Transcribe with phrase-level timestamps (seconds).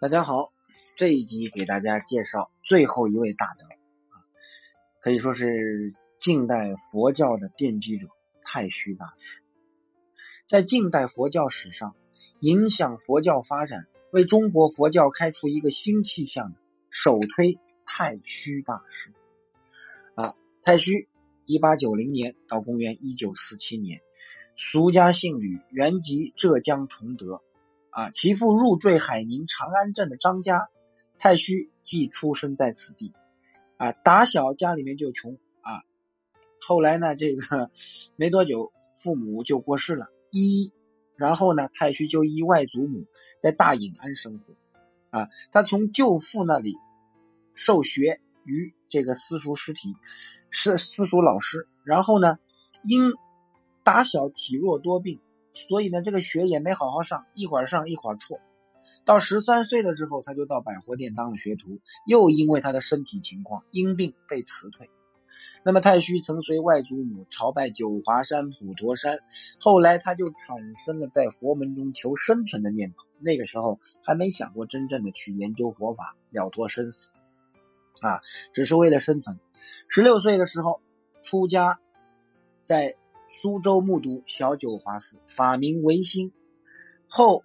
[0.00, 0.50] 大家好，
[0.96, 4.24] 这一集给大家介绍最后一位大德啊，
[4.98, 8.08] 可以说是近代佛教的奠基者
[8.42, 9.42] 太虚大师。
[10.46, 11.94] 在近代佛教史上，
[12.38, 16.56] 影响佛教发展、为中国佛教开出一个新气象的，
[16.88, 19.12] 首推太虚大师。
[20.14, 21.10] 啊，太虚，
[21.44, 24.00] 一八九零年到公元一九四七年，
[24.56, 27.42] 俗家姓吕，原籍浙江崇德。
[28.00, 30.70] 啊，其父入赘海宁长安镇的张家，
[31.18, 33.12] 太虚即出生在此地。
[33.76, 35.84] 啊，打小家里面就穷啊，
[36.62, 37.70] 后来呢，这个
[38.16, 40.72] 没多久父母就过世了，一
[41.14, 43.04] 然后呢，太虚就依外祖母
[43.38, 44.54] 在大隐安生活。
[45.10, 46.76] 啊，他从舅父那里
[47.52, 49.94] 受学于这个私塾师体，
[50.48, 52.38] 是私塾老师，然后呢，
[52.82, 53.12] 因
[53.84, 55.20] 打小体弱多病。
[55.52, 58.40] 所以呢，这个学也没好好上，一会儿上一会儿辍。
[59.04, 64.90] 到十三岁的时候，他就到百货店当了学徒，又因为他的身体情况因病被辞退。
[65.64, 69.18] 那么太虚曾随外祖母朝拜九华山、普陀山，
[69.58, 73.04] 后来他就产生了在佛门中求生存的念头。
[73.18, 77.12] 那个时候还没想过真正的去研究佛法、了脱生死
[78.00, 78.20] 啊，
[78.52, 79.38] 只是为了生存。
[79.88, 80.80] 十六岁的时候
[81.22, 81.80] 出家，
[82.62, 82.96] 在。
[83.32, 86.32] 苏州木渎小九华寺，法名维新。
[87.06, 87.44] 后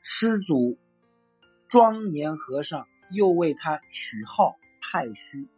[0.00, 0.78] 师祖
[1.68, 5.48] 庄严和尚又为他取号太虚。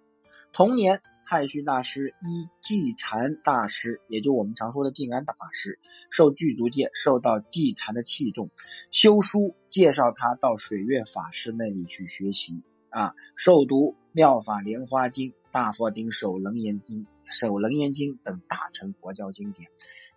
[0.54, 5.78] 同年，太虚大师依寂禅大师，也就我们常说的静安大师，
[6.10, 8.50] 受具足戒，受到寂禅的器重，
[8.90, 17.02] 修书介绍他到水月法师那里去学习啊，受读《妙法莲花经》《大佛顶首楞严经》。
[17.30, 19.70] 《守楞严经》等大乘佛教经典，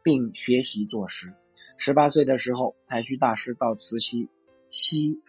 [0.03, 1.33] 并学习作诗。
[1.77, 4.29] 十八岁的时候，太虚大师到慈溪
[4.69, 5.21] 西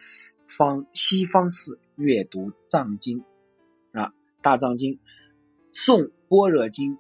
[0.47, 3.25] 方西方寺阅读藏经
[3.93, 4.12] 啊，
[4.43, 4.99] 大藏经、
[5.73, 6.99] 诵般若经，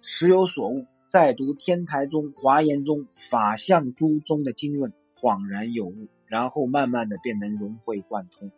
[0.00, 0.86] 时有所悟。
[1.08, 8.50] 再读天台宗、华严宗、法相诸宗的经论，恍然有悟，然后慢慢的便能融会贯通。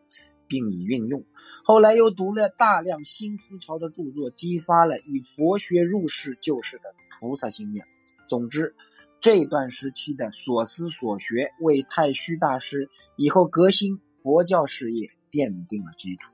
[0.47, 1.25] 并以运用，
[1.65, 7.87] 后来又读了大量新思潮的著作，激发了以佛学入世救世的菩萨心愿。
[8.29, 8.77] 总之，
[9.23, 16.31] 这段时期的所思所学，为太虚大师以后革新佛教事业奠定了基础。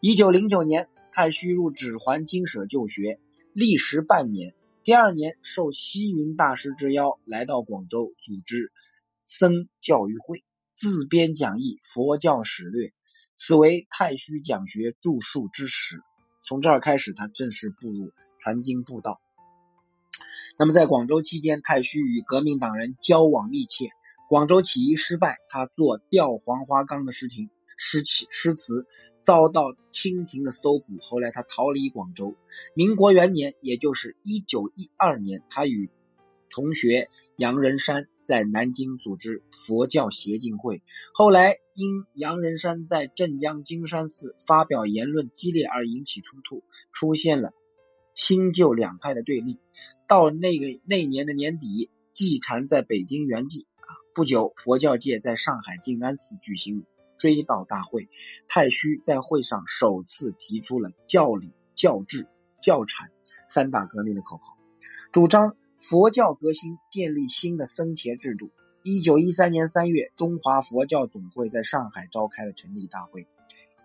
[0.00, 3.20] 一九零九年，太虚入指环经舍就学，
[3.52, 4.52] 历时半年。
[4.82, 8.72] 第二年，受西云大师之邀，来到广州，组织
[9.24, 10.44] 僧教育会，
[10.74, 12.88] 自编讲义《佛教史略》。
[13.34, 16.00] 此为太虚讲学著述之始，
[16.44, 19.20] 从这儿开始，他正式步入传经布道。
[20.58, 23.88] 那么，在广州期间，太虚与革命党人交往密切。
[24.28, 28.86] 广州起义失败，他做吊黄花岗的诗亭诗词诗词
[29.24, 32.36] 遭到清廷的搜捕，后来他逃离广州。
[32.74, 35.90] 民国元年，也就是一九一二年，他与
[36.48, 38.06] 同学杨仁山。
[38.24, 46.62] 在南京组织佛教协进会，后来因杨仁山在镇江金山寺发表言论激烈而引起冲突，
[46.92, 47.52] 出现了
[48.14, 49.58] 新旧两派的对立。
[50.08, 56.84] 到那个那年的年底，寂禅在北京圆寂啊，不久佛教界在上海静安寺举行
[57.18, 58.08] 追悼大会，
[58.48, 62.28] 太虚在会上首次提出了教理、教治、
[62.60, 63.10] 教产
[63.48, 64.58] 三大革命的口号，
[65.12, 65.56] 主张。
[65.82, 68.52] 佛教革新，建立新的僧伽制度。
[68.84, 73.26] 一九一三年三月，中华佛教总会在上海召开了成立大会，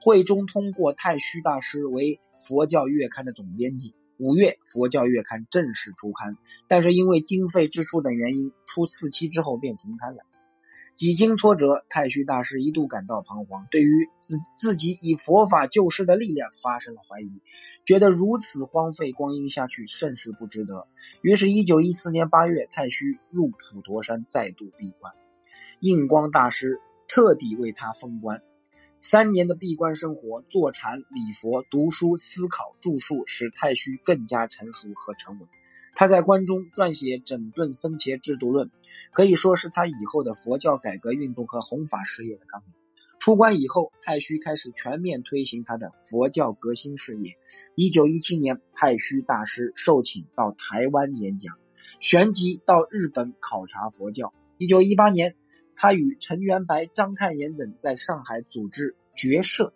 [0.03, 3.95] 会中通过太虚大师为佛教月刊的总编辑。
[4.19, 6.37] 五月，佛教月刊正式出刊，
[6.67, 10.21] 但是因为经费支出等原因，出四期之后便停刊了。
[10.97, 17.39] 几经挫折，太虚大师一度感到彷徨，对于自自己以佛法救世的力量发生了怀疑，
[17.85, 20.87] 觉得如此荒废光阴下去甚是不值得。
[21.21, 25.13] 于是，一九一四年八月，太虚入普陀山再度闭关，
[25.79, 28.41] 印光大师特地为他封关。
[28.99, 35.47] 三年的闭关生活，坐禅、礼佛、读书、思考、著述，使太虚更加成熟和沉稳。
[35.99, 38.67] 他在关中撰写《整顿僧伽制度论》，
[39.13, 42.75] 可以说是他以后的佛教改革运动和弘法事业的纲领。
[43.17, 47.31] 出关以后，太虚开始全面推行他的佛教革新事业。
[47.73, 51.57] 一九一七年，太虚大师受请到台湾演讲，
[51.99, 54.35] 旋即到日本考察佛教。
[54.59, 55.35] 一九一八年，
[55.75, 59.73] 他与陈元白、张太炎等在上海组织觉社，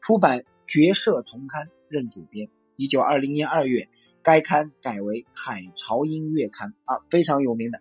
[0.00, 2.48] 出版《觉社丛刊》，任主编。
[2.74, 3.88] 一九二零年二月。
[4.22, 7.80] 该刊改为《海潮音乐刊》啊，非常有名的。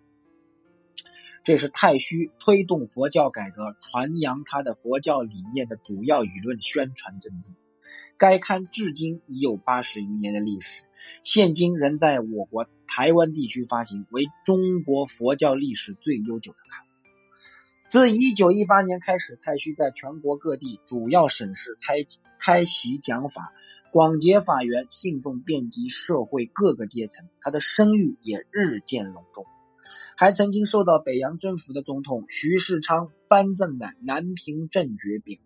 [1.44, 7.50] 这是太虚推动佛教改革、传扬他的佛教理念的主要舆论宣传阵地。
[8.18, 10.84] 该刊至今已有八十余年的历史，
[11.24, 16.86] 现今仍在我国台湾地区发行，为中国佛教历史最悠久的刊。
[17.90, 22.06] 自一九一八年开始，太虚在全国各地主要省市开
[22.40, 23.52] 开席讲法，
[23.92, 29.48] 广结法缘，信众遍及社会各个阶层，他的声誉也日渐隆重。
[30.16, 35.42] 还曾经受到北洋政府的总统徐世昌颁赠的南平正爵匾额。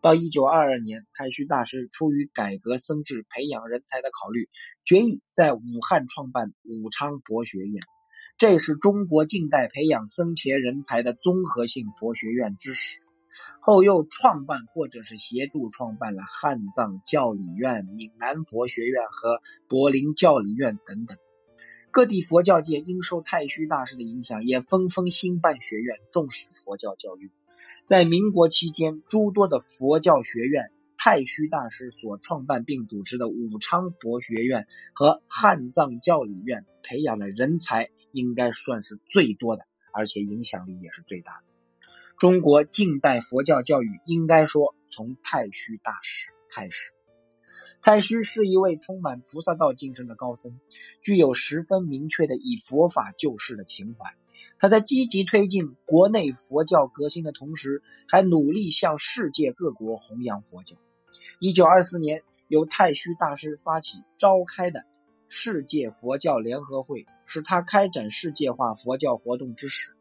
[0.00, 4.48] 到一九二二年，太虚大师出于改革僧制、培养人才的考虑，
[4.84, 7.82] 决意在武汉创办武昌佛学院。
[8.38, 13.00] 这是中国近代培养僧伽人才的综合性佛学院之始。
[13.60, 21.16] 后又创办或者是协助创办了汉藏教理院、闽南佛学院和柏林教理院等等。
[21.90, 27.30] 各地佛教界因受太虚大师的影响，也纷纷兴办学院，重视佛教教育。
[27.86, 37.90] 在民国期间，诸多的佛教学院，太虚大师所创办并主持的武昌佛学院和汉藏教理院，培养的人才。
[38.12, 41.49] 应该算是最多的，而且影响力也是最大的。
[42.20, 46.92] 中国近代佛教教育应该说从太虚大师开始。
[47.80, 50.60] 太虚是一位充满菩萨道精神的高僧，
[51.00, 54.12] 具有十分明确的以佛法救世的情怀。
[54.58, 60.76] 他在积极推进国内佛教革新的同时，还努力向世界各国弘扬佛教。
[61.38, 64.84] 一九二四年，由太虚大师发起召开的
[65.30, 67.06] 世界佛教联合会。
[67.24, 69.96] 是他开展世界化佛教活动之始。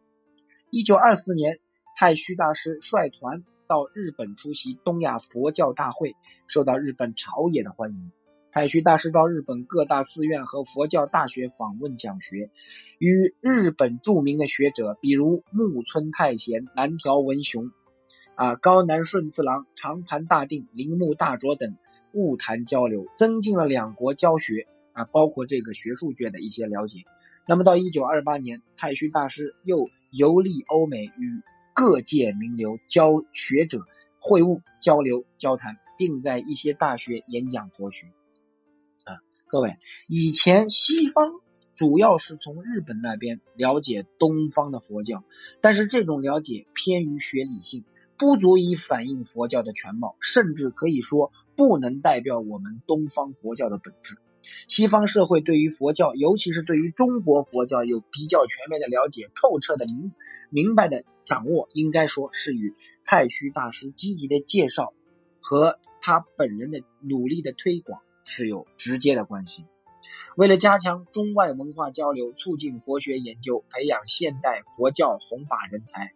[0.69, 1.59] 一九二四年，
[1.99, 6.15] 太虚大师率团到日本出席东亚佛教大会，
[6.47, 8.13] 受到日本朝野的欢迎。
[8.53, 12.51] 太虚大师到日本各大寺院和佛教大学访问讲学，
[12.99, 17.69] 与日本著名的学者，比如木村太贤、南条文雄、
[18.35, 21.75] 啊高南顺次郎、长盘大定、铃木大拙等
[22.13, 26.99] 物谈交流，增进了两国教学啊，包括这个学术界的一些了解。
[27.45, 31.41] 那么到一九二八年，太虚大师又游历欧美，与
[31.79, 33.85] 各界名流交学者
[34.19, 38.07] 会晤、交流、交谈，并在一些大学演讲佛学。
[39.05, 39.77] 啊，各位，
[40.09, 41.39] 以前西方
[41.77, 45.23] 主要是从日本那边了解东方的佛教，
[45.61, 47.85] 但是这种了解偏于学理性，
[48.17, 54.17] 不足以反映佛教的全貌，甚至可以说不能代表我们东方佛教的本质。
[54.67, 60.13] 西方社会对于佛教，尤其是对于中国佛教有比较全面的了解、透彻的明
[60.49, 62.75] 明白的掌握，应该说是与
[63.05, 64.93] 太虚大师积极的介绍
[65.39, 69.65] 和他本人的努力的推广是有直接的关系。
[70.35, 76.13] 为了加强中外文化交流，促进佛学研究，培养现代佛教弘法人才，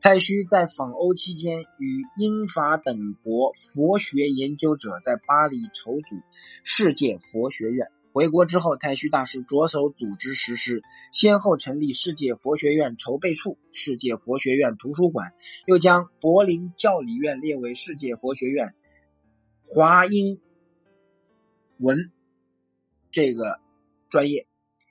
[0.00, 6.16] 太虚在访欧期间，与英法等国佛学研究者在巴黎筹组
[6.64, 7.88] 世界佛学院。
[8.12, 10.82] 回国之后，太虚大师着手组织实施，
[11.12, 15.34] 先后成立世界佛学院筹备处、世界佛学院图书馆，
[15.66, 18.74] 又将柏林教理院列为世界佛学院
[19.66, 20.40] 华英
[21.76, 22.10] 文。
[23.16, 23.58] 这个
[24.10, 24.46] 专业，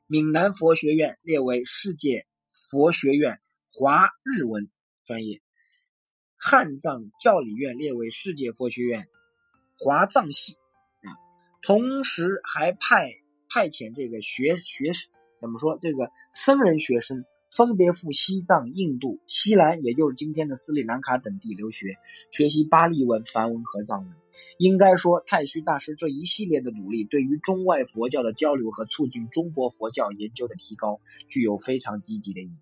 [0.08, 2.26] 闽南佛学院列为世界
[2.72, 3.40] 佛学院
[3.72, 4.68] 华日文
[5.04, 5.44] 专业，
[6.36, 9.08] 汉藏教理院列为世界佛学院
[9.78, 10.54] 华藏系
[11.04, 11.14] 啊，
[11.62, 13.12] 同时还派
[13.48, 14.92] 派遣这个学学
[15.40, 22.00] 怎么说这个僧人学生分别赴西藏、印度、西兰，也就是今天的斯里兰卡等地留学，
[22.32, 24.25] 学习巴利文、梵文和藏文。
[24.58, 32.58] 应该说，太虚大师这一系列的努力，对于中外佛教的交流和促进中国佛教研究的提高，具有非常积极的意义。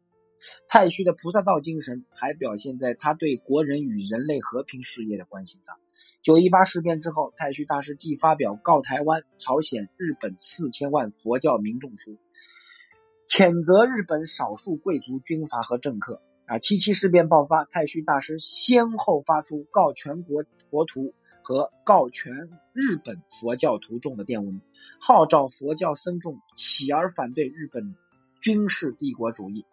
[0.67, 5.77] 太虚的菩萨道精神，还表现在他对国人与人类和平事业的关心上。
[6.21, 12.17] 九一八事变之后，太虚大师既发表告台湾、朝鲜、日本四千万佛教民众书，
[13.29, 16.21] 谴责日本少数贵族军阀和政客。
[16.45, 21.13] 啊，七七事变爆发，太虚大师先后发出告全国佛徒。
[21.43, 24.61] 和告全日本佛教徒众的电文，
[24.99, 27.95] 号召佛教僧众起而反对日本
[28.41, 29.65] 军事帝国主义。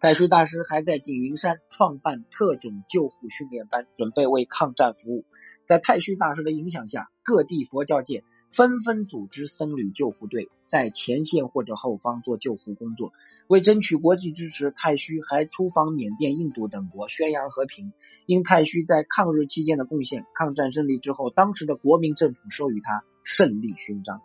[0.00, 5.24] 太虚大师还在景云山创办特种救护训练班，准备为抗战服务。
[5.64, 8.24] 在太虚大师的影响下，各地佛教界。
[8.52, 13.12] 纷纷组织僧侣救护队，在前线或者后方做救护工作。
[13.46, 17.94] 为争取国际支持，太虚还出访缅甸、印度等国，宣扬和平。
[18.26, 24.20] 因太虚在抗日期间的贡献，抗战胜利之后，当时的国民政府授予他胜利勋章。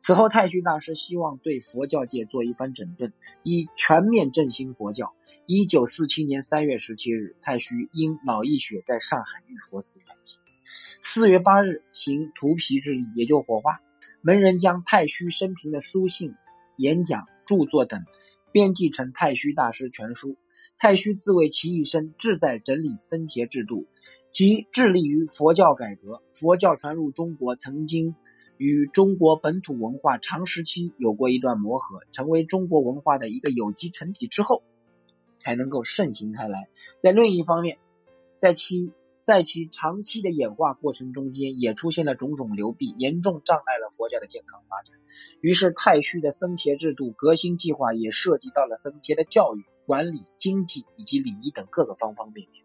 [0.00, 5.12] 此后，太虚大师希望对佛教界做一番整顿，以全面振兴佛教。
[5.44, 10.47] 一九四七年三月十七日，太虚因脑溢血在上海玉佛寺圆寂。
[11.00, 13.80] 四月八日，行涂皮之礼，也就火化。
[14.20, 16.34] 门人将太虚生平的书信、
[16.76, 18.04] 演讲、著作等
[18.52, 20.28] 编辑成《太虚大师全书》。
[20.78, 23.86] 太虚自谓其一生志在整理僧伽制度，
[24.32, 26.22] 即致力于佛教改革。
[26.32, 28.14] 佛教传入中国，曾经
[28.56, 34.62] 与中国本土文化长时期有过一段磨合，成为中国文化的一个有机成体之后。
[35.40, 36.68] 才能够盛行开来。
[36.98, 37.78] 在另一方面，
[38.38, 38.90] 在其
[39.28, 44.96] 在其长期的演化过程中间，也出现了种种流弊，严重障碍了佛教的健康发展。
[45.42, 52.64] 于是，太虚的僧伽制度革新计划也涉及到了僧伽的教育、管理、经济以及礼仪等各个方方面面。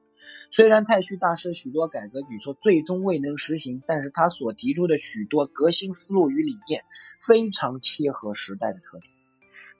[0.52, 6.86] 虽然太虚大师许多改革举措最终未能实行，但是他所提出的许多革新思路与理念，
[7.20, 9.12] 非常切合时代的特点。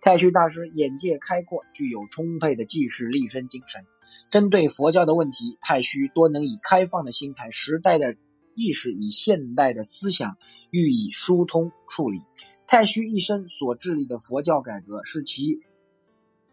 [0.02, 3.86] 太虚大师眼界开阔，具有充沛的济世立身精神。
[4.30, 8.16] 针对佛教的问题，太虚多能以开放的心态、时代的
[8.56, 10.38] 意识与现代的思想
[10.72, 12.22] 予以疏通处理。
[12.68, 15.60] 太虚一生所致力的佛教改革，是其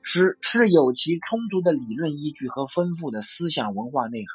[0.02, 4.28] 是是有其充足的理论依据和丰富的思想文化内涵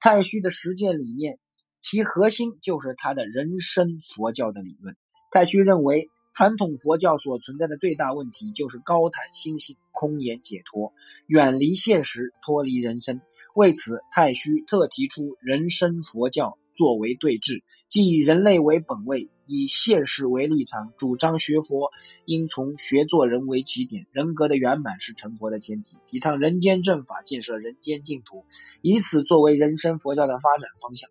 [0.00, 1.38] 太虚的实践理念，
[1.82, 4.96] 其核心就是他的人生佛教的理论。
[5.30, 6.08] 太虚认为。
[6.34, 10.92] 传统佛教所存在的最大问题就是高谈心性、空言解脱，
[11.28, 13.20] 远离现实，脱离人生。
[13.54, 21.92] 为此，太虚特提出人生佛教作为对峙，即以人类为本位，以现实为立场，主张学佛
[22.24, 28.44] 应从学做人为起点，人格的圆满是成佛的前提，提倡人间正法，建设人间净土，
[28.82, 31.08] 以此作为人生佛教的发展方向。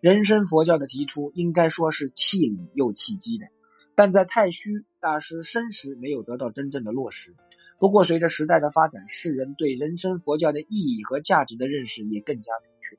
[0.00, 3.46] 人生佛教的提出，应该说是气理又契机的。
[3.98, 7.34] 但在太虚大师生时没有得到真正的落实。
[7.80, 12.96] 不过，随着时代的发展，世人对人生佛教的意义和价值的认识也更加明确。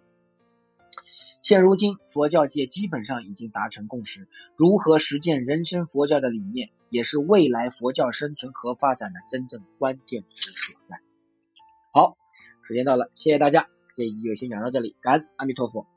[1.41, 4.27] 现如今，佛教界基本上已经达成共识，
[4.57, 10.99] 如何实践人生佛教的理念，也是未来佛教生存和发展的真正关键之所在。
[11.93, 12.17] 好，
[12.63, 15.87] 时间到了，谢谢大家，这一集就先讲到这里，感恩阿弥陀佛。